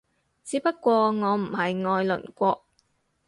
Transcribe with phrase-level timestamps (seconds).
[0.43, 2.63] 只不過我唔係愛鄰國